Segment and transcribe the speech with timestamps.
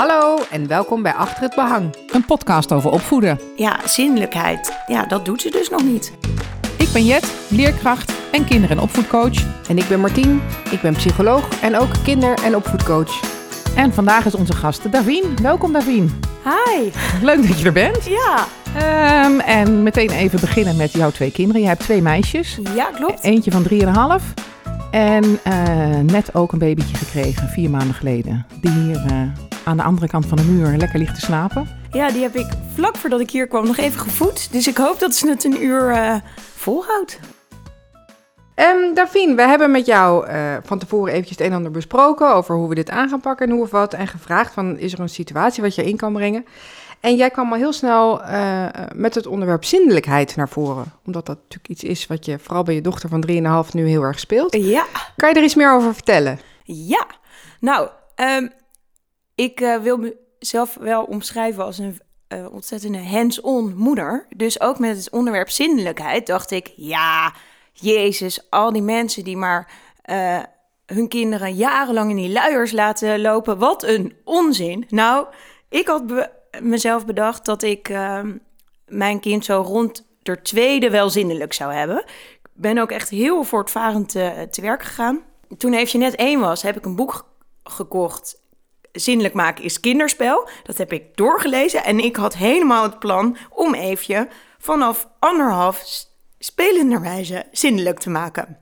[0.00, 1.96] Hallo en welkom bij Achter het Behang.
[2.12, 3.40] Een podcast over opvoeden.
[3.56, 4.82] Ja, zinnelijkheid.
[4.86, 6.12] Ja, dat doet ze dus nog niet.
[6.78, 9.68] Ik ben Jet, leerkracht en kinder- en opvoedcoach.
[9.68, 10.40] En ik ben Martien,
[10.70, 13.20] ik ben psycholoog en ook kinder- en opvoedcoach.
[13.76, 15.36] En vandaag is onze gast Davien.
[15.42, 16.20] Welkom Davien.
[16.44, 16.90] Hi.
[17.22, 18.04] Leuk dat je er bent.
[18.04, 18.46] Ja.
[18.76, 21.62] Ehm, en meteen even beginnen met jouw twee kinderen.
[21.62, 22.58] Je hebt twee meisjes.
[22.74, 23.22] Ja, klopt.
[23.22, 24.34] Eentje van 3,5
[24.90, 28.46] en eh, net ook een babytje gekregen, vier maanden geleden.
[28.60, 31.68] Die hier eh, aan de andere kant van de muur lekker ligt te slapen.
[31.90, 34.52] Ja, die heb ik vlak voordat ik hier kwam nog even gevoed.
[34.52, 36.14] Dus ik hoop dat ze het een uur eh,
[36.54, 37.18] volhoudt.
[38.54, 42.34] Um, Davien, we hebben met jou uh, van tevoren eventjes het een en ander besproken
[42.34, 43.94] over hoe we dit aan gaan pakken en hoe of wat.
[43.94, 46.44] En gevraagd van, is er een situatie wat je in kan brengen?
[47.00, 50.92] En jij kwam al heel snel uh, met het onderwerp zindelijkheid naar voren.
[51.06, 53.24] Omdat dat natuurlijk iets is wat je vooral bij je dochter van
[53.66, 54.54] 3,5 nu heel erg speelt.
[54.56, 54.86] Ja.
[55.16, 56.40] Kan je er iets meer over vertellen?
[56.64, 57.06] Ja.
[57.60, 58.50] Nou, um,
[59.40, 64.26] ik uh, wil mezelf wel omschrijven als een uh, ontzettende hands-on moeder.
[64.36, 67.34] Dus ook met het onderwerp zindelijkheid dacht ik, ja,
[67.72, 69.72] Jezus, al die mensen die maar
[70.10, 70.38] uh,
[70.86, 74.86] hun kinderen jarenlang in die luiers laten lopen, wat een onzin.
[74.88, 75.26] Nou,
[75.68, 76.02] ik had
[76.60, 78.20] mezelf bedacht dat ik uh,
[78.86, 81.98] mijn kind zo rond de tweede wel zinnelijk zou hebben.
[82.42, 84.08] Ik ben ook echt heel voortvarend
[84.50, 85.22] te werk gegaan.
[85.56, 87.28] Toen Eefje net één was, heb ik een boek
[87.62, 88.39] gekocht
[88.92, 90.48] zinnelijk maken is kinderspel.
[90.62, 96.06] Dat heb ik doorgelezen en ik had helemaal het plan om Eefje vanaf anderhalf
[96.38, 98.58] spelenderwijze zinnelijk te maken.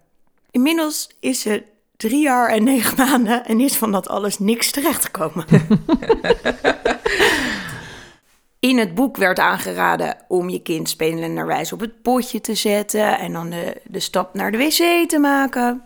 [0.50, 1.62] Inmiddels is ze
[1.96, 5.44] drie jaar en negen maanden en is van dat alles niks terechtgekomen.
[8.60, 13.32] In het boek werd aangeraden om je kind spelenderwijs op het potje te zetten en
[13.32, 15.82] dan de, de stap naar de wc te maken.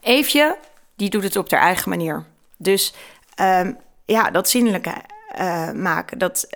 [0.00, 0.56] Eefje,
[0.94, 2.24] die doet het op haar eigen manier.
[2.56, 2.94] Dus
[3.40, 4.94] um, ja, dat zinnelijke
[5.38, 6.48] uh, maken, dat,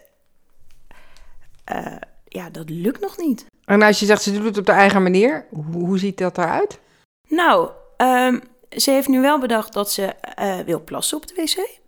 [1.73, 1.97] uh,
[2.29, 3.47] ja, dat lukt nog niet.
[3.65, 6.39] En als je zegt ze doet het op de eigen manier, hoe, hoe ziet dat
[6.39, 6.81] eruit?
[7.29, 11.79] Nou, um, ze heeft nu wel bedacht dat ze uh, wil plassen op de wc.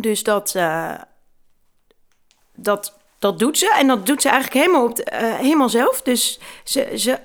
[0.00, 0.56] Dus dat,
[2.54, 3.74] dat, dat doet ze.
[3.78, 6.02] En dat doet ze eigenlijk helemaal, op de, helemaal zelf.
[6.02, 7.18] Dus ze, ze,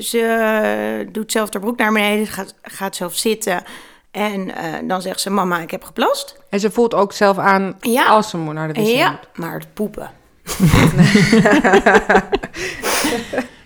[0.00, 3.64] ze doet zelf de broek naar beneden, gaat, gaat zelf zitten.
[4.10, 4.54] En uh,
[4.88, 6.38] dan zegt ze, mama, ik heb geplast.
[6.50, 8.06] En ze voelt ook zelf aan ja.
[8.06, 9.28] als ze naar de wc Ja, moet.
[9.34, 10.10] maar het poepen.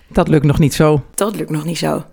[0.07, 1.03] Dat lukt nog niet zo.
[1.15, 2.03] Dat lukt nog niet zo.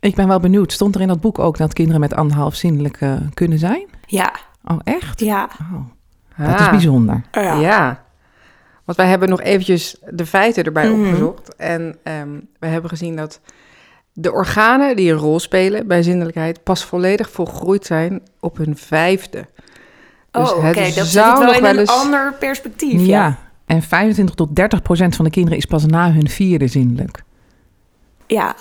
[0.00, 3.00] Ik ben wel benieuwd, stond er in dat boek ook dat kinderen met anderhalf zinnelijk
[3.00, 3.86] uh, kunnen zijn?
[4.06, 4.32] Ja.
[4.64, 5.20] Oh, echt?
[5.20, 5.48] Ja.
[5.72, 7.22] Oh, dat is bijzonder.
[7.32, 7.54] Ja.
[7.60, 8.04] ja.
[8.84, 11.00] Want wij hebben nog eventjes de feiten erbij Mhm.
[11.06, 11.54] opgezocht.
[11.56, 13.40] En um, we hebben gezien dat
[14.20, 19.46] de organen die een rol spelen bij zinnelijkheid pas volledig volgroeid zijn op hun vijfde.
[20.30, 21.90] Dus oh, oké, het dat zou zit wel nog in wel een eens...
[21.90, 23.00] ander perspectief.
[23.00, 23.06] Ja.
[23.06, 23.38] Ja.
[23.66, 27.22] En 25 tot 30 procent van de kinderen is pas na hun vierde zinnelijk.
[28.26, 28.56] Ja.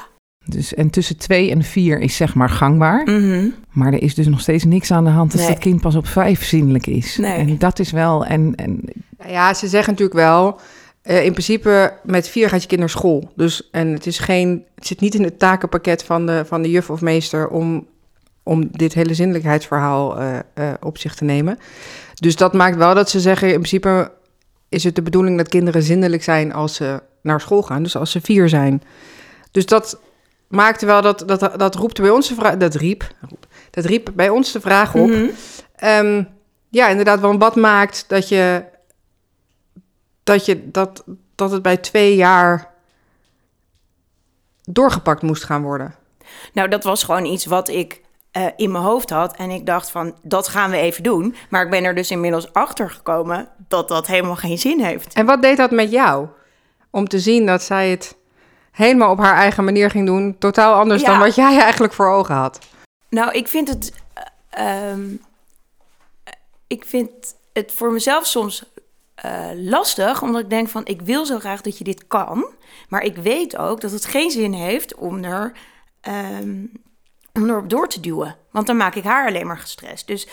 [0.46, 3.04] Dus, en tussen twee en vier is zeg maar gangbaar.
[3.04, 3.48] Mhm.
[3.72, 5.50] Maar er is dus nog steeds niks aan de hand als Nee.
[5.50, 7.18] dat kind pas op vijf zinnelijk is.
[7.18, 7.38] Nee.
[7.38, 8.26] En dat is wel...
[8.26, 8.82] En, en,
[9.28, 10.60] Ja, ze zeggen natuurlijk wel...
[11.08, 13.32] Uh, in principe, met vier gaat je kind naar school.
[13.36, 16.70] Dus, en het, is geen, het zit niet in het takenpakket van de, van de
[16.70, 17.48] juf of meester...
[17.48, 17.88] om,
[18.44, 21.60] om dit hele zinnelijkheidsverhaal uh, uh, op zich te nemen.
[22.14, 23.48] Dus dat maakt wel dat ze zeggen...
[23.48, 24.12] in principe
[24.70, 27.84] is het de bedoeling dat kinderen zinnelijk zijn als ze naar school gaan.
[27.84, 28.84] Dus als ze vier zijn.
[29.52, 30.00] Dus dat
[30.48, 31.24] maakte wel dat...
[31.26, 32.58] Dat, dat roept bij ons de vraag...
[32.58, 33.12] Dat riep,
[33.70, 35.08] dat riep bij ons de vraag op...
[35.08, 36.06] Mm -hmm.
[36.06, 36.28] um,
[36.70, 38.64] ja, inderdaad, wel wat maakt dat je
[40.28, 41.04] dat, je, dat,
[41.36, 42.74] dat het bij twee jaar
[44.64, 45.96] doorgepakt moest gaan worden?
[46.54, 48.02] Nou, dat was gewoon iets wat ik
[48.38, 49.36] uh, in mijn hoofd had.
[49.36, 51.36] En ik dacht van, dat gaan we even doen.
[51.50, 55.14] Maar ik ben er dus inmiddels achter gekomen dat dat helemaal geen zin heeft.
[55.14, 56.28] En wat deed dat met jou?
[56.90, 58.16] Om te zien dat zij het
[58.72, 60.36] helemaal op haar eigen manier ging doen.
[60.40, 61.08] Totaal anders ja.
[61.08, 62.60] dan wat jij eigenlijk voor ogen had.
[63.10, 63.94] Nou, ik vind het...
[64.60, 65.22] Uh, um,
[66.68, 67.10] ik vind
[67.54, 68.64] het voor mezelf soms
[69.26, 72.48] uh, lastig, omdat ik denk van ik wil zo graag dat je dit kan,
[72.90, 75.52] maar ik weet ook dat het geen zin heeft om er
[76.08, 76.72] um,
[77.68, 80.08] door te duwen, want dan maak ik haar alleen maar gestrest.
[80.08, 80.28] Dus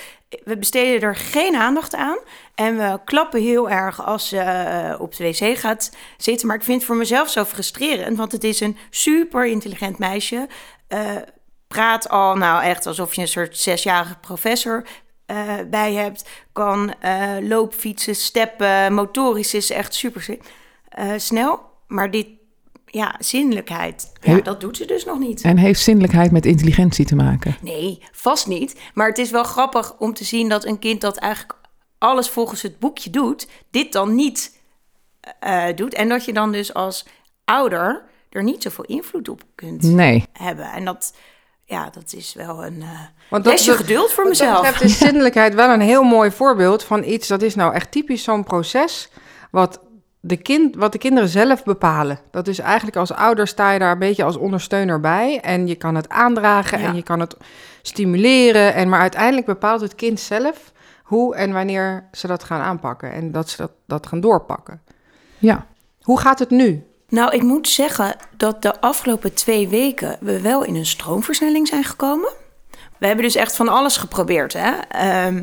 [0.44, 2.18] we besteden er geen aandacht aan
[2.54, 6.62] en we klappen heel erg als ze uh, op de wc gaat zitten, maar ik
[6.62, 10.48] vind het voor mezelf zo frustrerend, want het is een super intelligent meisje.
[10.88, 11.00] Uh,
[11.68, 14.86] praat al nou echt alsof je een soort zesjarige professor
[15.26, 20.38] uh, bij hebt, kan uh, loopfietsen, steppen, motorisch is echt super
[20.98, 21.60] uh, snel.
[21.86, 22.26] Maar dit,
[22.86, 24.12] ja, zinnelijkheid.
[24.20, 25.42] Ja, dat doet ze dus nog niet.
[25.42, 27.56] En heeft zinnelijkheid met intelligentie te maken?
[27.60, 28.80] Nee, vast niet.
[28.94, 31.58] Maar het is wel grappig om te zien dat een kind dat eigenlijk
[31.98, 34.60] alles volgens het boekje doet, dit dan niet
[35.40, 35.94] eh, doet.
[35.94, 37.06] En dat je dan dus als
[37.44, 40.24] ouder er niet zoveel invloed op kunt Nee.
[40.32, 40.72] hebben.
[40.72, 41.14] En dat,
[41.64, 42.88] ja, dat is wel een eh
[43.30, 44.54] Want lesje dat- geduld voor dat mezelf.
[44.60, 48.22] betreft is zinnelijkheid wel een heel mooi voorbeeld van iets dat is nou echt typisch
[48.22, 49.10] zo'n proces
[49.50, 49.80] wat
[50.20, 52.18] de, kind, wat de kinderen zelf bepalen.
[52.30, 55.74] Dat is eigenlijk als ouder sta je daar een beetje als ondersteuner bij en je
[55.74, 56.86] kan het aandragen Ja.
[56.86, 57.36] en je kan het
[57.82, 58.74] stimuleren.
[58.74, 60.72] En, maar uiteindelijk bepaalt het kind zelf
[61.02, 64.82] hoe en wanneer ze dat gaan aanpakken en dat ze dat, dat gaan doorpakken.
[65.38, 65.66] Ja.
[66.02, 66.86] Hoe gaat het nu?
[67.08, 71.84] Nou, ik moet zeggen dat de afgelopen twee weken we wel in een stroomversnelling zijn
[71.84, 72.32] gekomen.
[72.98, 74.52] We hebben dus echt van alles geprobeerd.
[74.52, 74.72] Hè?
[74.88, 75.42] Ehm,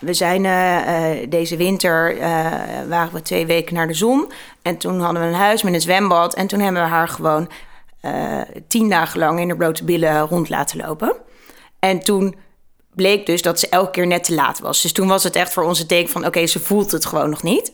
[0.00, 2.50] we zijn eh, eh, deze winter eh,
[2.88, 4.32] waren we twee weken naar de zon.
[4.62, 6.34] En toen hadden we een huis met een zwembad.
[6.34, 7.50] En toen hebben we haar gewoon
[8.68, 11.16] tien dagen lang in de blote billen rond laten lopen.
[11.78, 12.34] En toen
[12.94, 14.82] bleek dus dat ze elke keer net te laat was.
[14.82, 16.26] Dus toen was het echt voor ons een teken van...
[16.26, 17.72] oké, ze voelt het gewoon nog niet.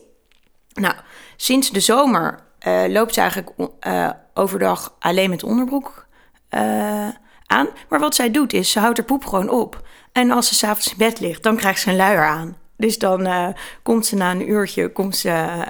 [0.73, 0.93] Nou,
[1.35, 6.05] sinds de zomer eh, loopt ze eigenlijk eh, overdag alleen met onderbroek
[6.49, 7.07] eh,
[7.45, 7.67] aan.
[7.89, 9.87] Maar wat zij doet is, ze houdt haar poep gewoon op.
[10.11, 12.57] En als ze s'avonds in bed ligt, dan krijgt ze een luier aan.
[12.77, 13.53] Dus dan
[13.83, 15.63] komt ze na een uurtje, komt ze,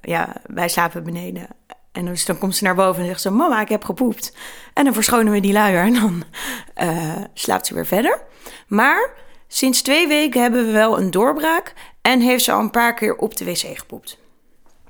[0.00, 1.46] ja, wij slapen beneden.
[1.92, 4.36] En dus dan komt ze naar boven en zegt ze, mama, ik heb gepoept.
[4.74, 6.24] En dan verschonen we die luier en dan
[7.34, 8.20] slaapt ze weer verder.
[8.66, 9.10] Maar
[9.48, 13.16] sinds twee weken hebben we wel een doorbraak en heeft ze al een paar keer
[13.16, 14.18] op de wc gepoept.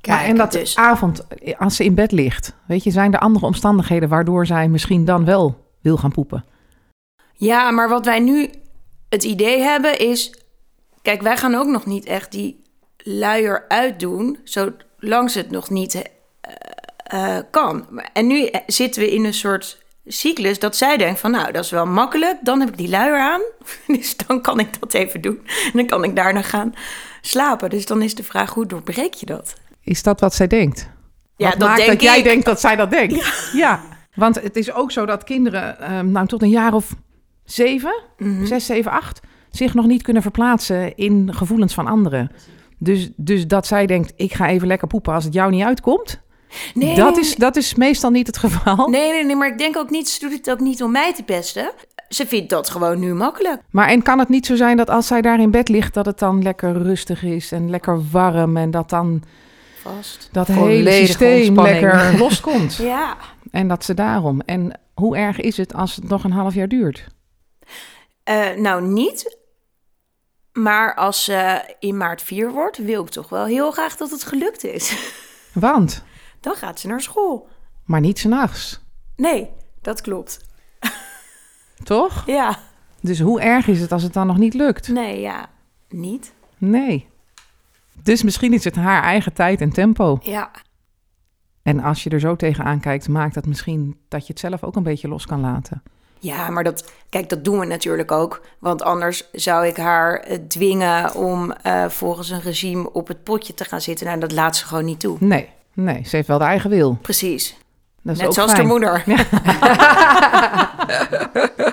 [0.09, 0.77] Maar en dat dus.
[0.77, 1.27] avond,
[1.59, 5.25] als ze in bed ligt, weet je, zijn er andere omstandigheden waardoor zij misschien dan
[5.25, 6.45] wel wil gaan poepen?
[7.35, 8.51] Ja, maar wat wij nu
[9.09, 10.35] het idee hebben is...
[11.03, 12.63] Kijk, wij gaan ook nog niet echt die
[12.97, 14.39] luier uitdoen...
[14.45, 16.03] zolang ze het nog niet
[16.41, 18.03] eh, eh, kan.
[18.13, 21.31] En nu eh, zitten we in een soort cyclus dat zij denkt van...
[21.31, 23.43] nou, dat is wel makkelijk, dan heb ik die luier aan.
[23.97, 25.41] Dus dan kan ik dat even doen.
[25.47, 26.75] En dan kan ik daarna gaan
[27.21, 27.71] slapen.
[27.71, 29.55] Dus dan is de vraag, hoe doorbreek je dat?
[29.83, 30.91] Is dat wat zij denkt?
[31.37, 33.51] Ja, wat dat maakt denk dat jij denkt dat zij dat denkt?
[33.53, 33.81] Ja.
[34.15, 36.95] Want het is ook zo dat kinderen, ehm, nou tot een jaar of
[37.45, 38.45] zeven, Mhm.
[38.47, 39.21] zes, zeven, acht,
[39.51, 42.31] zich nog niet kunnen verplaatsen in gevoelens van anderen.
[42.79, 46.21] Dus, dus dat zij denkt, ik ga even lekker poepen als het jou niet uitkomt.
[46.75, 48.89] Nee, dat, is, dat is meestal niet het geval.
[48.89, 51.15] Nee, nee, nee, maar ik denk ook niet, ze doet het ook niet om mij
[51.15, 51.71] te pesten.
[52.09, 53.61] Ze vindt dat gewoon nu makkelijk.
[53.71, 56.07] Maar en kan het niet zo zijn dat als zij daar in bed ligt, dat
[56.07, 59.23] het dan lekker rustig is en lekker warm en dat dan
[59.83, 60.29] Vast.
[60.33, 61.81] dat hele systeem ontspanning.
[61.83, 62.75] lekker loskomt?
[62.77, 63.17] Ja.
[63.51, 64.41] En dat ze daarom.
[64.41, 67.07] En hoe erg is het als het nog een half jaar duurt?
[68.25, 69.39] Eh, nou, niet.
[70.53, 74.25] Maar als ze in maart 4 wordt, wil ik toch wel heel graag dat het
[74.25, 74.97] gelukt is.
[75.53, 76.03] Want,
[76.41, 77.49] Dan gaat ze naar school.
[77.85, 78.81] maar niet s'nachts,
[79.17, 79.51] Nee,
[79.83, 80.39] dat klopt.
[81.85, 82.23] toch?
[82.27, 82.59] Ja.
[83.01, 84.89] Dus hoe erg is het als het dan nog niet lukt?
[84.89, 85.51] Nee, ja.
[85.89, 86.33] Niet.
[86.59, 87.09] Nee.
[88.03, 90.19] Dus misschien is het haar eigen tijd en tempo.
[90.23, 90.51] Ja.
[91.63, 94.77] En als je er zo tegenaan kijkt, maakt dat misschien dat je het zelf ook
[94.77, 95.83] een beetje los kan laten.
[96.19, 98.41] Ja, maar dat, kijk, dat doen we natuurlijk ook.
[98.59, 103.55] Want anders zou ik haar eh, dwingen om eh, volgens een regime op het potje
[103.55, 104.07] te gaan zitten.
[104.07, 105.17] Nou, dat laat ze gewoon niet toe.
[105.21, 106.99] Nee, nee, ze heeft wel de eigen wil.
[107.03, 107.57] Precies.
[108.03, 108.63] Dat is Net ook zoals fijn.
[108.63, 109.05] de moeder.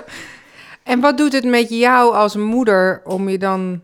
[0.90, 3.80] En wat doet het met jou als moeder om je dan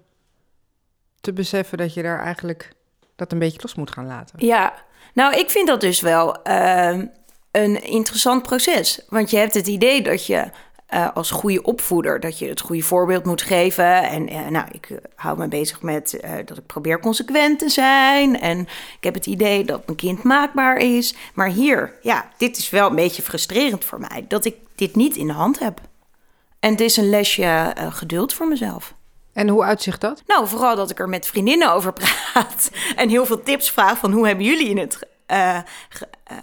[1.27, 2.73] te beseffen dat je daar eigenlijk
[3.17, 4.47] dat een beetje los moet gaan laten?
[4.47, 4.75] Ja,
[5.15, 7.07] nou, ik vind dat dus wel ehm,
[7.51, 9.01] een interessant proces.
[9.09, 10.51] Want je hebt het idee dat je
[10.87, 12.21] eh, als goede opvoeder...
[12.21, 14.03] dat je het goede voorbeeld moet geven.
[14.03, 18.41] En eh, nou, ik eh, hou me bezig met dat ik probeer consequent te zijn.
[18.41, 21.15] En ik heb het idee dat mijn kind maakbaar is.
[21.35, 24.25] Maar hier, ja, dit is wel een beetje frustrerend voor mij...
[24.29, 25.81] dat ik dit niet in de hand heb.
[26.61, 28.95] En het is een lesje geduld voor mezelf.
[29.37, 30.23] En hoe uitzicht dat?
[30.27, 32.71] Nou, vooral dat ik er met vriendinnen over praat.
[32.97, 35.63] En heel veel tips vraag van hoe hebben jullie het eh, eh,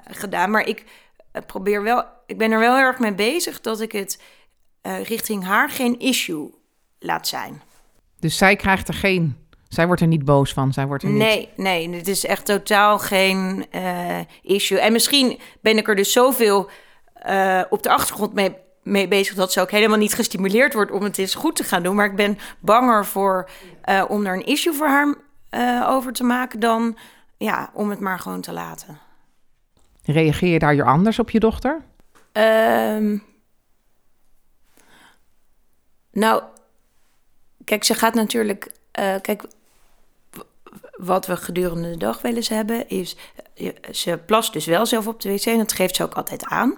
[0.08, 0.52] gedaan.
[0.52, 0.86] Maar ik
[1.32, 4.22] eh, probeer wel, ik ben er wel heel erg mee bezig dat ik het
[5.04, 6.52] richting haar geen issue
[7.00, 7.62] laat zijn.
[8.20, 9.38] Dus zij krijgt er geen...
[9.68, 10.74] Zij wordt er niet boos van.
[10.74, 11.18] Zij wordt er niet...
[11.18, 13.66] Nee, nee, het is echt totaal geen
[14.42, 14.80] issue.
[14.80, 16.70] En misschien ben ik er dus zoveel
[17.70, 21.18] op de achtergrond mee, mee bezig dat ze ook helemaal niet gestimuleerd wordt om het
[21.18, 21.96] eens goed te gaan doen.
[21.96, 23.50] Maar ik ben banger voor
[23.82, 25.16] eh, om er een issue voor haar
[25.50, 26.98] eh, over te maken dan
[27.38, 29.00] ja, om het maar gewoon te laten.
[30.06, 31.82] Reageer je daar je anders op je dochter?
[32.32, 33.18] Ehm,
[36.12, 36.44] nou,
[37.64, 38.72] kijk, ze gaat natuurlijk.
[38.92, 39.44] eh, kijk,
[40.98, 43.18] wat we gedurende de dag wel eens hebben, is
[43.92, 46.78] ze plast dus wel zelf op de wc en dat geeft ze ook altijd aan.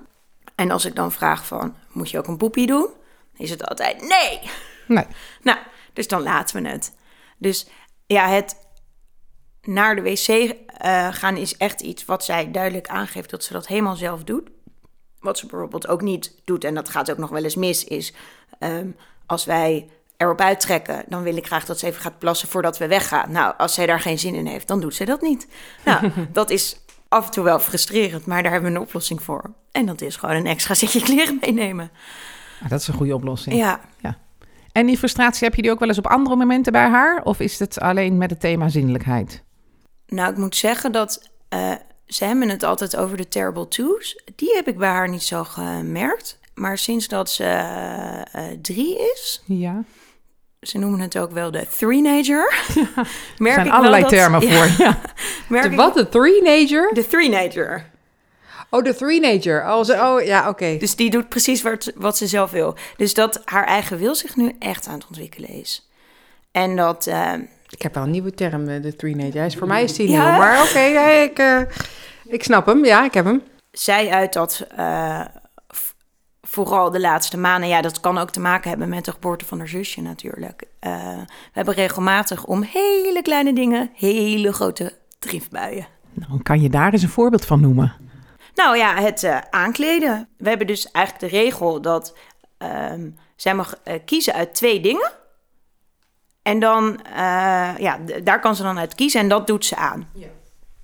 [0.56, 2.90] En als ik dan vraag van, moet je ook een poepie doen?
[3.38, 4.40] Is het altijd nee.
[4.88, 5.06] Nee.
[5.42, 5.58] Nou,
[5.94, 6.94] dus dan laten we het.
[7.38, 7.68] Dus
[8.06, 8.56] ja, het
[9.62, 13.68] naar de wc eh, gaan is echt iets wat zij duidelijk aangeeft dat ze dat
[13.68, 14.50] helemaal zelf doet.
[15.20, 18.14] Wat ze bijvoorbeeld ook niet doet, en dat gaat ook nog wel eens mis, is
[18.60, 18.90] ehm,
[19.26, 22.88] als wij erop uittrekken, dan wil ik graag dat ze even gaat plassen voordat we
[22.88, 23.32] weggaan.
[23.32, 25.48] Nou, als zij daar geen zin in heeft, dan doet ze dat niet.
[25.86, 29.54] Nou, dat is af en toe wel frustrerend, maar daar hebben we een oplossing voor.
[29.72, 31.92] En dat is gewoon een extra zitje kleren meenemen.
[32.64, 33.56] Ah, dat is een goede oplossing.
[33.56, 33.80] Ja,
[34.72, 37.22] En die frustratie, heb je die ook wel eens op andere momenten bij haar?
[37.24, 39.44] Of is het alleen met het thema zinnelijkheid?
[40.08, 41.72] nou, ik moet zeggen dat eh,
[42.06, 44.22] ze hebben het altijd over de terrible twos.
[44.36, 46.40] Die heb ik bij haar niet zo gemerkt.
[46.54, 47.44] Maar sinds dat ze
[48.32, 49.84] eh, drie is, Ja.
[50.66, 52.54] Ze noemen het ook wel de three-nager.
[52.96, 53.08] Er
[53.38, 54.86] merk zijn ik allerlei dat- termen Ja, voor.
[54.86, 55.00] Ja.
[55.48, 55.94] merk De wat?
[55.94, 56.94] De three-nager?
[56.94, 57.86] De three-nager.
[58.70, 59.64] Oh, de three-nager.
[59.68, 60.78] Oh, ze- oh, ja, oké.
[60.78, 62.76] Dus die doet precies wat, wat ze zelf wil.
[62.98, 65.90] Dus dat haar eigen wil zich nu echt aan het ontwikkelen is.
[66.52, 67.34] En dat, eh,
[67.70, 69.34] Ik heb wel een nieuwe term, de three-nager.
[69.38, 70.30] Hij is- Voor mij is die Ja.
[70.30, 70.40] nieuw.
[70.40, 71.60] Maar oké, ja, ik, eh,
[72.28, 72.86] ik snap hem.
[72.86, 73.42] Ja, ik heb hem.
[73.72, 75.22] zij uit dat eh,
[76.64, 79.58] vooral de laatste maanden, ja, dat kan ook te maken hebben met de geboorte van
[79.58, 80.64] haar zusje natuurlijk.
[80.80, 80.92] Eh,
[81.28, 85.88] we hebben regelmatig om hele kleine dingen hele grote driftbuien.
[86.14, 87.94] Nou, kan je daar eens een voorbeeld van noemen?
[88.56, 90.28] Nou ja, het eh, aankleden.
[90.38, 92.18] We hebben dus eigenlijk de regel dat
[92.58, 95.12] ehm, zij mag eh, kiezen uit twee dingen.
[96.42, 97.14] En dan, eh,
[97.78, 100.10] ja, d- daar kan ze dan uit kiezen en dat doet ze aan.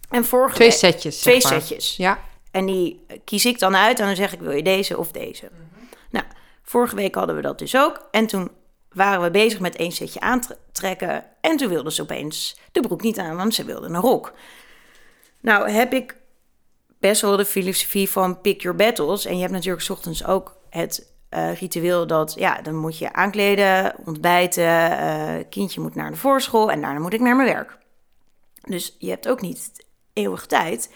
[0.10, 1.20] En vorige Twee setjes.
[1.20, 1.62] Twee zeg maar.
[1.62, 1.96] setjes.
[1.98, 2.20] Ja.
[2.52, 5.50] En die kies ik dan uit en dan zeg ik, wil je deze of deze?
[6.10, 6.26] Nou,
[6.62, 8.08] vorige week hadden we dat dus ook.
[8.12, 8.52] En toen
[8.90, 11.26] waren we bezig met één setje aantrekken.
[11.42, 14.34] En toen wilde ze opeens de broek niet aan, want ze wilde een rok.
[15.42, 16.16] Nou, heb ik
[17.00, 19.26] best wel de filosofie van pick your battles.
[19.26, 22.34] En je hebt natuurlijk 's ochtends ook het eh, ritueel dat...
[22.38, 26.72] ja, dan moet je aankleden, ontbijten, eh, kindje moet naar de voorschool...
[26.72, 27.78] en daarna moet ik naar mijn werk.
[28.62, 30.94] Dus je hebt ook niet eeuwig tijd.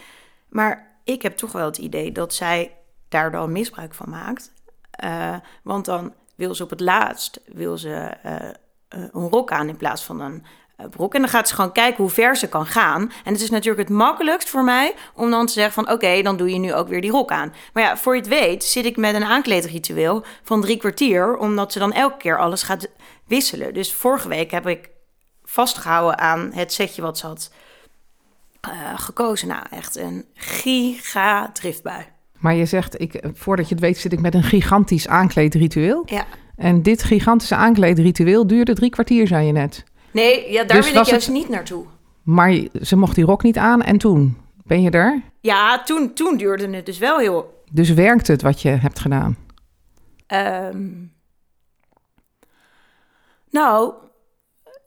[0.50, 2.76] Maar ik heb toch wel het idee dat zij
[3.10, 4.54] daar dan misbruik van maakt.
[4.92, 8.54] Eh, want dan wil ze op het laatst wil ze, eh, eh,
[8.88, 10.46] een rok aan in plaats van een
[10.90, 11.14] broek.
[11.14, 13.12] En dan gaat ze gewoon kijken hoe ver ze kan gaan.
[13.24, 15.94] En het is natuurlijk het makkelijkst voor mij om dan te zeggen van...
[15.94, 17.54] oké, dan doe je nu ook weer die rok aan.
[17.74, 21.38] Maar ja, voor je het weet zit ik met een aankleedritueel van drie kwartier...
[21.38, 22.88] omdat ze dan elke keer alles gaat
[23.28, 23.74] wisselen.
[23.74, 24.90] Dus vorige week heb ik
[25.44, 27.52] vastgehouden aan het setje wat ze had
[28.70, 29.48] eh, gekozen.
[29.48, 32.06] Nou, echt een giga driftbui.
[32.38, 36.04] Maar je zegt, ik, voordat je het weet zit ik met een gigantisch aankleedritueel.
[36.06, 36.26] Ja.
[36.56, 39.84] En dit gigantische aankleedritueel duurde drie kwartier, zei je net.
[40.12, 41.86] Nee, ja, daar Dus wil ik juist het- niet naartoe.
[42.24, 44.38] Maar ze mocht die rok niet aan en toen?
[44.64, 45.22] Ben je er?
[45.42, 47.64] Ja, toen, toen duurde het dus wel heel...
[47.72, 49.38] Dus werkt het wat je hebt gedaan?
[50.28, 50.88] ehm,
[53.50, 53.94] nou,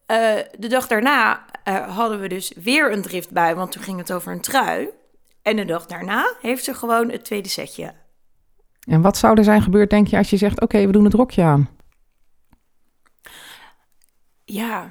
[0.07, 4.13] eh, de dag daarna eh, hadden we dus weer een driftbui, want toen ging het
[4.13, 4.89] over een trui.
[5.43, 7.95] En de dag daarna heeft ze gewoon het tweede setje.
[8.81, 10.61] En wat zou er zijn gebeurd, denk je, als je zegt...
[10.61, 11.69] oké, we doen het rokje aan?
[14.45, 14.91] Ja.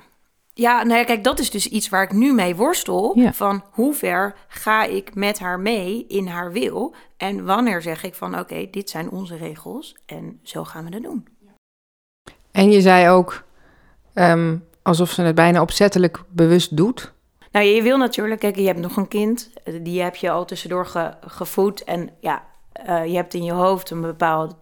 [0.54, 3.20] Ja, nou ja, kijk, dat is dus iets waar ik nu mee worstel.
[3.20, 3.34] Ja.
[3.34, 6.96] Van hoe ver ga ik met haar mee in haar wil?
[7.18, 11.04] En wanneer zeg ik van, oké, dit zijn onze regels en zo gaan we dat
[11.04, 11.28] doen.
[12.52, 13.44] En je zei ook,
[14.14, 14.58] ehm,
[14.88, 17.14] alsof ze het bijna opzettelijk bewust doet.
[17.52, 19.50] Nou, je wil natuurlijk, kijk, je hebt nog een kind.
[19.82, 21.84] Die heb je al tussendoor ge- gevoed.
[21.84, 24.56] En ja, eh, je hebt in je hoofd een bepaalde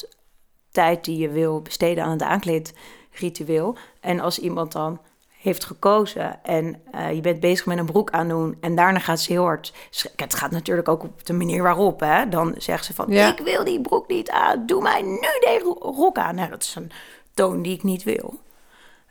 [0.72, 3.78] tijd die je wil besteden aan het aankleedritueel.
[4.00, 5.00] En als iemand dan
[5.40, 9.32] heeft gekozen en eh, je bent bezig met een broek aandoen en daarna gaat ze
[9.32, 9.74] heel hard...
[10.16, 12.30] Het gaat natuurlijk ook op de manier waarop, hè.
[12.30, 13.32] Dan zegt ze van, Ja.
[13.38, 16.36] ik wil die broek niet aan, doe mij nu de rok aan.
[16.36, 16.92] Nou, dat is een
[17.34, 18.40] toon die ik niet wil.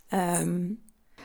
[0.08, 0.62] Ehm,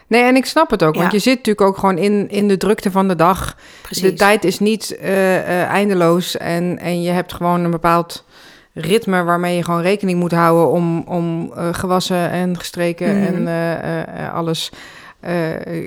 [0.10, 1.12] Nee, en ik snap het ook, want Ja.
[1.14, 3.56] je zit natuurlijk ook gewoon in, in de drukte van de dag.
[3.82, 4.04] precies.
[4.04, 8.26] De tijd is niet eh, eh, eindeloos en, en je hebt gewoon een bepaald
[8.74, 13.48] ritme waarmee je gewoon rekening moet houden om, om eh, gewassen en gestreken Mhm.
[13.48, 14.72] en alles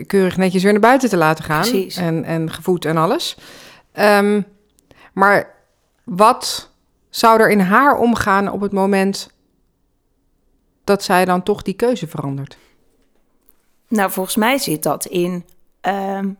[0.06, 1.60] keurig netjes weer naar buiten te laten gaan.
[1.60, 1.96] Precies.
[1.96, 3.36] En, en gevoed en alles.
[3.92, 4.40] Ehm,
[5.12, 5.54] maar
[6.04, 6.70] wat
[7.10, 9.30] zou er in haar omgaan op het moment
[10.84, 12.56] dat zij dan toch die keuze verandert?
[13.92, 15.44] Nou, volgens mij zit dat in.
[15.80, 16.30] ehm,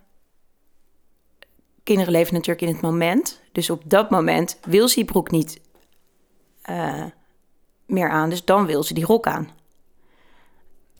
[1.82, 3.40] kinderen leven natuurlijk in het moment.
[3.52, 5.60] Dus op dat moment wil ze die broek niet
[6.62, 7.04] eh,
[7.86, 8.30] meer aan.
[8.30, 9.50] Dus dan wil ze die rok aan.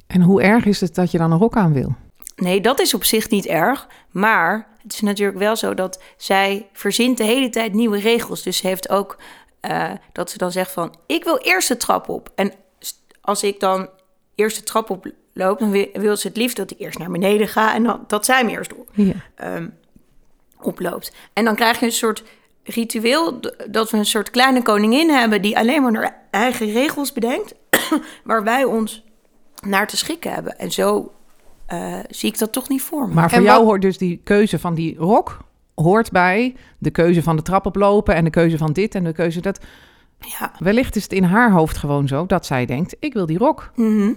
[0.07, 1.95] En hoe erg is het dat je dan een rok aan wil?
[2.37, 3.89] Nee, dat is op zich niet erg.
[4.11, 8.43] Maar het is natuurlijk wel zo dat zij verzint de hele tijd nieuwe regels.
[8.43, 9.19] Dus ze heeft ook
[9.61, 10.95] eh, dat ze dan zegt van...
[11.07, 12.33] ik wil eerst de trap op.
[12.35, 12.53] En
[13.21, 13.89] als ik dan
[14.35, 14.91] eerst de trap
[15.35, 15.59] oploop...
[15.59, 17.75] dan wil, ze het liefst dat ik eerst naar beneden ga...
[17.75, 19.13] en dan, dat zij me eerst op, Ja.
[19.35, 19.69] ehm,
[20.61, 21.15] oploopt.
[21.33, 22.25] En dan krijg je een soort
[22.65, 23.41] ritueel...
[23.71, 25.43] dat we een soort kleine koningin hebben...
[25.43, 27.55] die alleen maar haar eigen regels bedenkt...
[28.25, 29.05] waar wij ons
[29.67, 30.59] naar te schikken hebben.
[30.59, 31.13] En zo
[31.67, 33.15] eh, zie ik dat toch niet voor me.
[33.15, 35.39] Maar voor En jou wat- hoort dus die keuze van die rok...
[35.75, 38.15] hoort bij de keuze van de trap oplopen...
[38.15, 39.61] en de keuze van dit en de keuze dat.
[40.19, 40.53] Ja.
[40.59, 42.97] Wellicht is het in haar hoofd gewoon zo dat zij denkt...
[42.99, 43.71] ik wil die rok.
[43.75, 44.13] Mhm.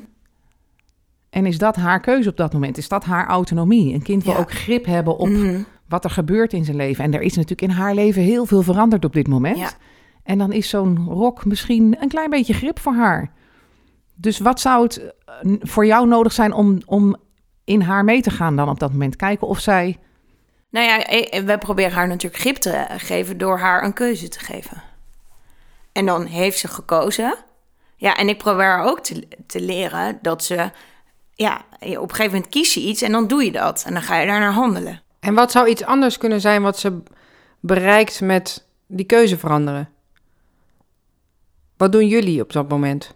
[1.36, 2.78] En is dat haar keuze op dat moment?
[2.78, 3.94] Is dat haar autonomie?
[3.94, 4.40] Een kind wil Ja.
[4.40, 5.62] ook grip hebben op Mhm.
[5.88, 7.04] wat er gebeurt in zijn leven.
[7.04, 9.58] En er is natuurlijk in haar leven heel veel veranderd op dit moment.
[9.58, 9.70] Ja.
[10.24, 13.32] En dan is zo'n rok misschien een klein beetje grip voor haar.
[14.16, 17.16] Dus wat zou het eh, voor jou nodig zijn om, om
[17.64, 19.16] in haar mee te gaan dan op dat moment?
[19.16, 19.98] Kijken of zij...
[20.70, 24.40] Nou ja, eh, we proberen haar natuurlijk grip te geven door haar een keuze te
[24.40, 24.82] geven.
[25.92, 27.36] En dan heeft ze gekozen.
[27.96, 30.72] Ja, en ik probeer haar ook te, te leren dat ze...
[31.38, 33.84] Ja, op een gegeven moment kies je iets en dan doe je dat.
[33.86, 35.02] En dan ga je daar naar handelen.
[35.20, 37.02] En wat zou iets anders kunnen zijn wat ze
[37.60, 39.90] bereikt met die keuze veranderen?
[41.78, 43.14] Wat doen jullie op dat moment?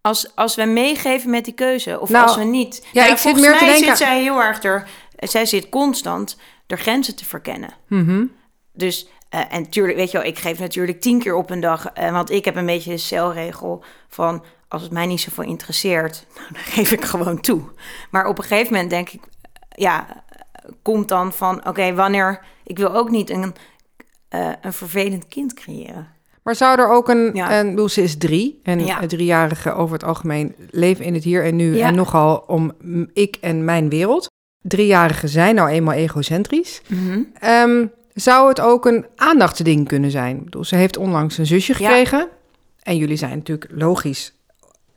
[0.00, 2.86] Als, als we meegeven met die keuze, of Nou, als we niet.
[2.92, 4.88] ja, Nou, ik zit meer te mij denken- zit zij heel erg er.
[5.18, 7.70] Zij zit constant de grenzen te verkennen.
[7.88, 8.24] Mhm.
[8.72, 11.86] Dus, eh, en tuurlijk, weet je wel, ik geef natuurlijk tien keer op een dag.
[11.86, 14.44] eh, want ik heb een beetje een celregel van...
[14.70, 17.62] als het mij niet zoveel interesseert, nou, dan geef ik gewoon toe.
[18.10, 19.20] Maar op een gegeven moment denk ik...
[19.68, 20.22] ja,
[20.82, 21.66] komt dan van...
[21.66, 22.40] oké, wanneer...
[22.64, 23.54] ik wil ook niet een,
[24.28, 26.08] eh, een vervelend kind creëren.
[26.42, 27.58] Maar zou er ook een, Ja.
[27.60, 29.02] een bedoel, ze is drie en Ja.
[29.02, 31.86] een driejarige over het algemeen leven in het hier en nu Ja.
[31.86, 32.72] en nogal om
[33.12, 34.28] ik en mijn wereld.
[34.62, 36.82] Driejarigen zijn nou eenmaal egocentrisch.
[37.34, 40.36] Ehm, zou het ook een aandachtsding kunnen zijn?
[40.36, 42.28] Ik bedoel, ze heeft onlangs een zusje gekregen.
[42.82, 44.32] En jullie zijn natuurlijk logisch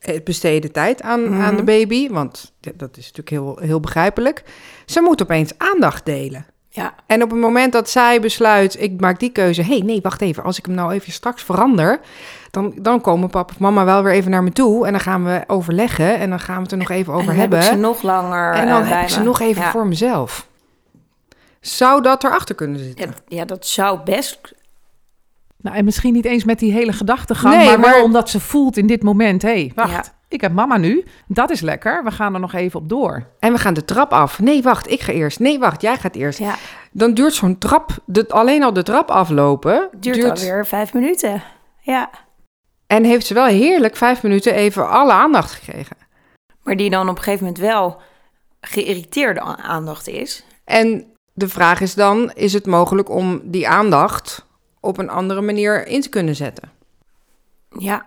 [0.06, 1.42] het besteden tijd aan, Mhm.
[1.42, 2.10] aan de baby.
[2.10, 4.44] Want dat is natuurlijk heel, heel begrijpelijk.
[4.86, 6.46] Ze moet opeens aandacht delen.
[6.70, 9.62] Ja, En op het moment dat zij besluit, ik maak die keuze.
[9.62, 10.44] Hé, hey, nee, wacht even.
[10.44, 12.00] Als ik hem nou even straks verander,
[12.52, 14.86] dan, dan komen papa of mama wel weer even naar me toe.
[14.86, 17.32] En dan gaan we overleggen en dan gaan we het er nog even en over
[17.32, 17.64] dan hebben.
[17.64, 19.72] ze nog langer en eh, dan bij heb ik ze nog even Ja.
[19.72, 20.48] voor mezelf.
[21.62, 23.06] Zou dat erachter kunnen zitten?
[23.10, 24.40] Ja, ja, dat zou best...
[25.64, 28.78] Nou, en misschien niet eens met die hele gedachtegang, Nee, maar, wel omdat ze voelt
[28.78, 29.42] in dit moment...
[29.42, 30.04] hé, hey, wacht, Ja.
[30.28, 31.04] ik heb mama nu.
[31.28, 32.04] Dat is lekker.
[32.04, 33.28] We gaan er nog even op door.
[33.40, 34.40] En we gaan de trap af.
[34.40, 35.40] Nee, wacht, ik ga eerst.
[35.40, 36.40] Nee, wacht, jij gaat eerst.
[36.40, 36.56] Ja,
[36.92, 41.44] Dan duurt zo'n trap, de, alleen al de trap aflopen, duurt, alweer vijf minuten.
[41.80, 42.10] Ja.
[42.88, 45.96] En heeft ze wel heerlijk vijf minuten even alle aandacht gekregen.
[46.64, 48.02] Maar die dan op een gegeven moment wel
[48.62, 50.46] geïrriteerde aandacht is.
[50.66, 54.46] En de vraag is dan, is het mogelijk om die aandacht
[54.84, 56.72] op een andere manier in te kunnen zetten?
[57.78, 58.06] Ja.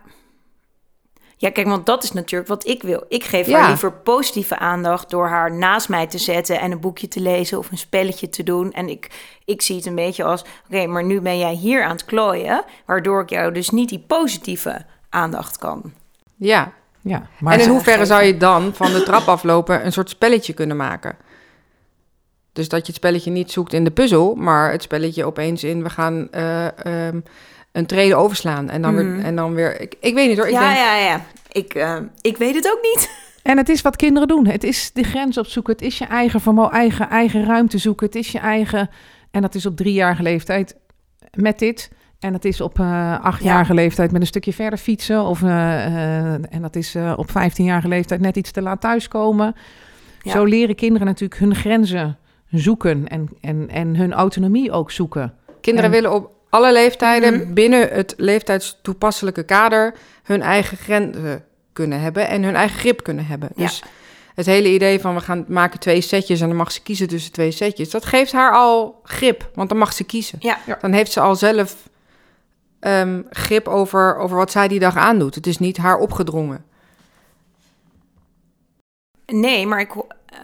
[1.37, 3.05] Ja, kijk, want dat is natuurlijk wat ik wil.
[3.09, 3.59] Ik geef Ja.
[3.59, 7.59] haar liever positieve aandacht door haar naast mij te zetten en een boekje te lezen
[7.59, 8.73] of een spelletje te doen.
[8.73, 9.11] En ik,
[9.45, 12.65] ik zie het een beetje als: oké, maar nu ben jij hier aan het klooien,
[12.87, 15.93] waardoor ik jou dus niet die positieve aandacht kan.
[16.37, 16.73] Ja.
[17.01, 20.53] Ja, maar en in hoeverre zou je dan van de trap aflopen een soort spelletje
[20.53, 21.17] kunnen maken?
[22.57, 25.83] Dus dat je het spelletje niet zoekt in de puzzel, maar het spelletje opeens in
[25.83, 27.21] we gaan eh, ehm,
[27.73, 29.21] een trede overslaan en dan, weer, Mhm.
[29.25, 29.81] en dan weer.
[29.81, 30.47] Ik, ik weet niet hoor.
[30.47, 31.25] Ik ja, denk, ja, ja.
[31.53, 33.11] Ik, eh, ik weet het ook niet.
[33.43, 34.47] En het is wat kinderen doen.
[34.47, 35.73] Het is de grens opzoeken.
[35.73, 38.07] Het is je eigen vermogen, eigen, eigen ruimte zoeken.
[38.07, 38.91] Het is je eigen...
[39.31, 40.77] En dat is op driejarige leeftijd
[41.35, 41.91] met dit.
[42.19, 45.23] En dat is op eh achtjarige leeftijd met een stukje verder fietsen.
[45.23, 49.55] Of, eh, eh, en dat is eh, op vijftienjarige leeftijd net iets te laat thuiskomen.
[50.23, 50.31] Ja.
[50.31, 52.19] Zo leren kinderen natuurlijk hun grenzen
[52.51, 53.09] zoeken.
[53.09, 55.35] En, en, en hun autonomie ook zoeken.
[55.61, 57.53] Kinderen En- willen op alle leeftijden Mhm.
[57.53, 63.49] binnen het leeftijdstoepasselijke kader hun eigen grenzen kunnen hebben en hun eigen grip kunnen hebben.
[63.55, 63.63] Ja.
[63.65, 63.83] Dus
[64.35, 67.33] het hele idee van we gaan maken twee setjes en dan mag ze kiezen tussen
[67.33, 70.39] twee setjes, dat geeft haar al grip, want dan mag ze kiezen.
[70.41, 70.59] Ja.
[70.81, 71.89] Dan heeft ze al zelf
[72.81, 75.35] ehm, grip over, over wat zij die dag aandoet.
[75.35, 76.65] Het is niet haar opgedrongen.
[79.27, 79.95] Nee, maar ik,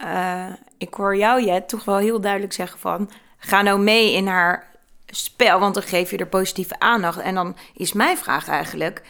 [0.01, 0.47] eh,
[0.83, 3.11] ik hoor jou, Jet, toch wel heel duidelijk zeggen van...
[3.39, 4.71] ga nou mee in haar
[5.07, 7.19] spel, want dan geef je er positieve aandacht.
[7.19, 9.03] En dan is mijn vraag eigenlijk...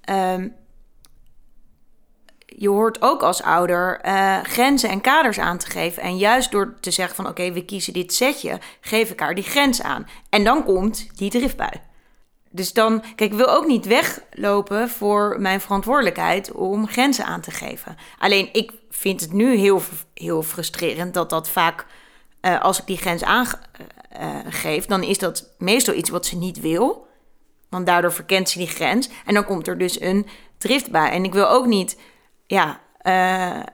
[0.00, 0.48] ehm,
[2.58, 6.02] je hoort ook als ouder eh, grenzen en kaders aan te geven.
[6.02, 7.26] En juist door te zeggen van...
[7.26, 10.06] oké, we kiezen dit setje, geef ik haar die grens aan.
[10.30, 11.80] En dan komt die driftbui.
[12.56, 17.50] Dus dan, kijk, ik wil ook niet weglopen voor mijn verantwoordelijkheid om grenzen aan te
[17.50, 17.96] geven.
[18.18, 19.82] Alleen ik vind het nu heel,
[20.14, 21.86] heel frustrerend dat dat vaak,
[22.40, 27.06] eh, als ik die grens aangeef, dan is dat meestal iets wat ze niet wil.
[27.68, 29.08] Want daardoor verkent ze die grens.
[29.24, 30.26] En dan komt er dus een
[30.58, 31.10] drift bij.
[31.10, 31.98] En ik wil ook niet,
[32.46, 33.64] ja, eh, eh,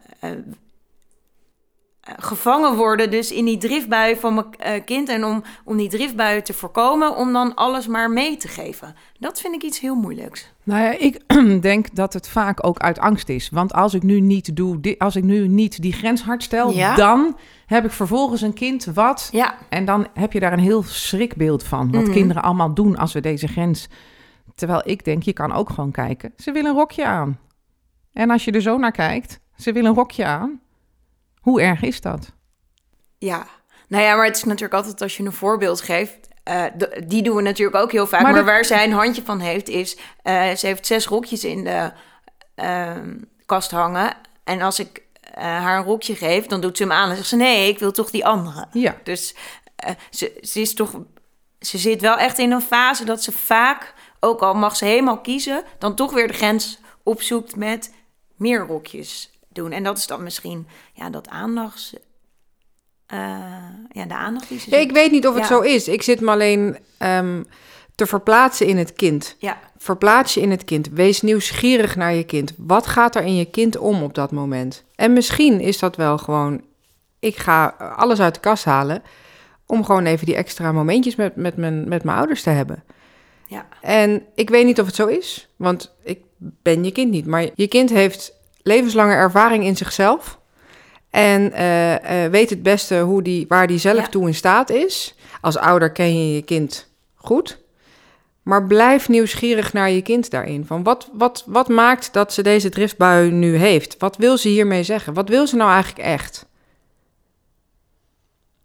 [2.03, 5.09] gevangen worden dus in die driftbui van mijn eh, kind.
[5.09, 8.95] En om, om die driftbuien te voorkomen, om dan alles maar mee te geven.
[9.19, 10.53] Dat vind ik iets heel moeilijks.
[10.63, 11.21] Nou ja, ik
[11.63, 13.49] denk dat het vaak ook uit angst is.
[13.51, 16.95] Want als ik nu niet doe, als ik nu niet die grens hard stel, Ja.
[16.95, 17.37] dan
[17.67, 19.29] heb ik vervolgens een kind wat.
[19.33, 21.91] Ja, En dan heb je daar een heel schrikbeeld van.
[21.93, 22.13] Wat Mhm.
[22.13, 23.89] kinderen allemaal doen als we deze grens.
[24.55, 26.33] Terwijl ik denk, je kan ook gewoon kijken.
[26.37, 27.39] Ze willen een rokje aan.
[28.13, 30.61] En als je er zo naar kijkt, ze willen een rokje aan.
[31.43, 32.33] Hoe erg is dat?
[33.19, 33.47] ja.
[33.89, 36.29] Nou ja, maar het is natuurlijk altijd als je een voorbeeld geeft.
[36.79, 38.21] d- die doen we natuurlijk ook heel vaak.
[38.23, 39.97] Maar, Maar dat- waar zij een handje van heeft, is...
[40.23, 41.93] eh, ze heeft zes rokjes in de
[42.55, 43.15] ehm,
[43.47, 44.17] kast hangen.
[44.45, 45.03] En als ik
[45.35, 47.11] eh, haar een rokje geef, dan doet ze hem aan.
[47.11, 48.67] En zegt ze, nee, ik wil toch die andere.
[48.73, 48.97] Ja.
[49.05, 49.35] Dus
[50.11, 50.93] ze, ze is toch.
[51.61, 55.21] Ze zit wel echt in een fase dat ze vaak, ook al mag ze helemaal
[55.21, 57.95] kiezen, dan toch weer de grens opzoekt met
[58.37, 59.73] meer rokjes doen.
[59.73, 61.95] En dat is dan misschien ja, dat aandachts.
[63.07, 63.19] eh,
[63.91, 65.49] ja, de aandacht die ze Ja, ik weet niet of het Ja.
[65.49, 65.89] zo is.
[65.89, 67.43] Ik zit me alleen ehm,
[67.95, 69.37] te verplaatsen in het kind.
[69.39, 70.89] Ja, Verplaats je in het kind.
[70.89, 72.53] Wees nieuwsgierig naar je kind.
[72.57, 74.85] Wat gaat er in je kind om op dat moment?
[74.95, 76.63] En misschien is dat wel gewoon...
[77.19, 79.03] Ik ga alles uit de kast halen...
[79.67, 82.85] om gewoon even die extra momentjes met, met, mijn, met mijn ouders te hebben.
[83.47, 87.27] ja, En ik weet niet of het zo is, want ik ben je kind niet.
[87.27, 90.39] Maar je kind heeft levenslange ervaring in zichzelf.
[91.11, 94.07] En eh, eh, weet het beste hoe die, waar die zelf Ja.
[94.07, 95.15] toe in staat is.
[95.41, 97.61] Als ouder ken je je kind goed.
[98.43, 100.67] Maar blijf nieuwsgierig naar je kind daarin.
[100.67, 103.97] Van wat, wat, wat maakt dat ze deze driftbui nu heeft?
[103.99, 105.15] Wat wil ze hiermee zeggen?
[105.15, 106.47] Wat wil ze nou eigenlijk echt?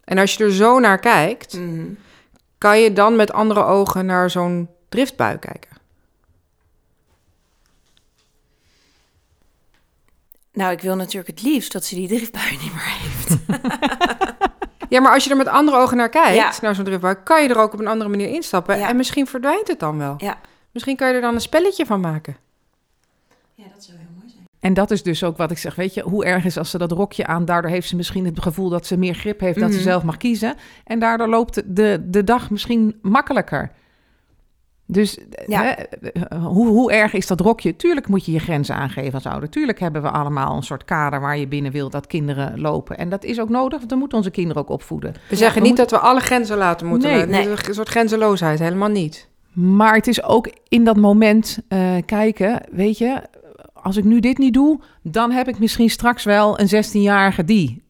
[0.04, 1.84] En als je er zo naar kijkt, mhm.
[2.58, 5.77] kan je dan met andere ogen naar zo'n driftbui kijken.
[10.58, 13.36] Nou, ik wil natuurlijk het liefst dat ze die driftbui niet meer heeft.
[14.88, 16.52] Ja, maar als je er met andere ogen naar kijkt, Ja.
[16.60, 18.78] naar zo'n driftbui, kan je er ook op een andere manier instappen.
[18.78, 18.88] Ja.
[18.88, 20.14] En misschien verdwijnt het dan wel.
[20.18, 20.38] Ja.
[20.72, 22.36] Misschien kan je er dan een spelletje van maken.
[23.54, 24.44] Ja, dat zou heel mooi zijn.
[24.60, 25.74] En dat is dus ook wat ik zeg.
[25.74, 27.44] Weet je, hoe erg is als ze dat rokje aan.
[27.44, 29.58] Daardoor heeft ze misschien het gevoel dat ze meer grip heeft.
[29.58, 29.84] Dat ze Mhm.
[29.88, 30.54] zelf mag kiezen.
[30.84, 33.70] En daardoor loopt de, de dag misschien makkelijker.
[34.90, 35.62] Dus Ja.
[35.62, 37.76] hè, hoe, hoe erg is dat rokje?
[37.76, 39.48] Tuurlijk moet je je grenzen aangeven als ouder.
[39.48, 42.98] Tuurlijk hebben we allemaal een soort kader waar je binnen wil dat kinderen lopen.
[42.98, 45.14] En dat is ook nodig, want we moeten onze kinderen ook opvoeden.
[45.28, 47.28] We zeggen we niet dat we alle grenzen laten moeten.
[47.28, 47.48] Nee.
[47.48, 49.28] Een soort grenzeloosheid, helemaal niet.
[49.52, 53.22] Maar het is ook in dat moment eh, kijken, weet je,
[53.72, 57.82] als ik nu dit niet doe, dan heb ik misschien straks wel een 16-jarige die.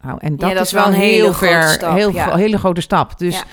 [0.00, 2.36] Nou, en dat, Ja, dat is wel een hele grote ver, stap, heel, ja.
[2.36, 3.18] hele grote stap.
[3.18, 3.44] Dus.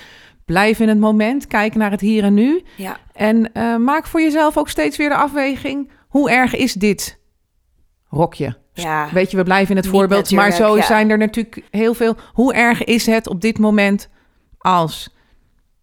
[0.47, 2.63] Blijf in het moment, kijk naar het hier en nu.
[2.75, 7.19] Ja, En eh, maak voor jezelf ook steeds weer de afweging, hoe erg is dit
[8.09, 8.57] rokje?
[8.73, 9.09] ja.
[9.13, 10.83] Weet je, we blijven in het Niet voorbeeld, maar zo ja.
[10.83, 12.15] zijn er natuurlijk heel veel.
[12.33, 14.09] Hoe erg is het op dit moment
[14.57, 15.15] als?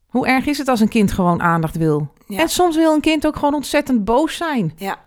[0.06, 2.12] Hoe erg is het als een kind gewoon aandacht wil?
[2.26, 2.38] Ja.
[2.38, 4.72] En soms wil een kind ook gewoon ontzettend boos zijn.
[4.76, 5.02] ja.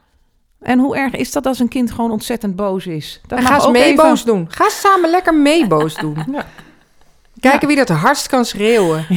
[0.60, 3.22] En hoe erg is dat als een kind gewoon ontzettend boos is?
[3.28, 4.46] Dat en ga eens ook mee even- boos doen.
[4.50, 6.18] Ga samen lekker mee boos doen.
[6.32, 6.46] Ja.
[7.40, 9.06] Kijken wie dat hardst kan schreeuwen.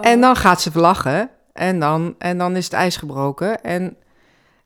[0.00, 1.30] En dan gaat ze lachen.
[1.52, 3.62] En dan, en dan is het ijs gebroken.
[3.62, 3.96] En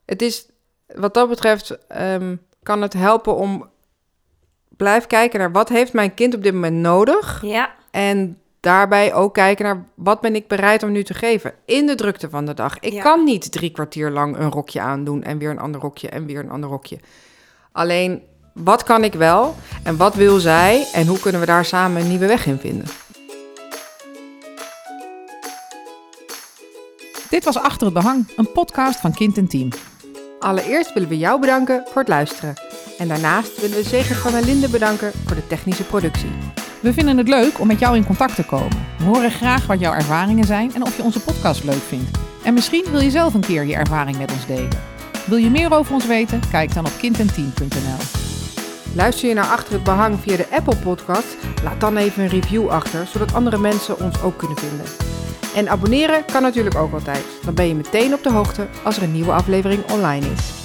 [0.07, 0.49] het is,
[0.87, 3.69] wat dat betreft, ehm, kan het helpen om...
[4.77, 7.43] Blijf kijken naar wat heeft mijn kind op dit moment nodig.
[7.43, 7.71] ja.
[7.91, 11.53] En daarbij ook kijken naar wat ben ik bereid om nu te geven.
[11.65, 12.79] In de drukte van de dag.
[12.79, 13.03] Ik Ja.
[13.03, 15.23] kan niet drie kwartier lang een rokje aandoen.
[15.23, 16.99] En weer een ander rokje en weer een ander rokje.
[17.73, 18.23] Alleen,
[18.55, 19.57] wat kan ik wel?
[19.83, 20.87] En wat wil zij?
[20.93, 22.87] En hoe kunnen we daar samen een nieuwe weg in vinden?
[27.31, 29.69] Dit was Achter het Behang, een podcast van Kind en Team.
[30.39, 32.55] Allereerst willen we jou bedanken voor het luisteren.
[32.99, 36.31] En daarnaast willen we Zegert van der bedanken voor de technische productie.
[36.81, 38.87] We vinden het leuk om met jou in contact te komen.
[38.99, 42.19] We horen graag wat jouw ervaringen zijn en of je onze podcast leuk vindt.
[42.45, 44.83] En misschien wil je zelf een keer je ervaring met ons delen.
[45.27, 46.41] Wil je meer over ons weten?
[46.51, 48.24] Kijk dan op kindenteam.nl.
[48.97, 51.37] Luister je naar Achter het Behang via de Apple Podcast?
[51.63, 54.87] Laat dan even een review achter, zodat andere mensen ons ook kunnen vinden.
[55.55, 57.25] En abonneren kan natuurlijk ook altijd.
[57.45, 60.64] Dan ben je meteen op de hoogte als er een nieuwe aflevering online is.